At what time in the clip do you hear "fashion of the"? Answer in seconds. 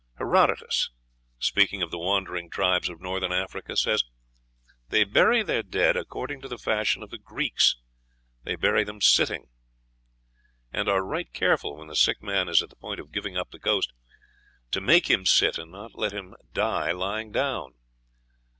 6.57-7.19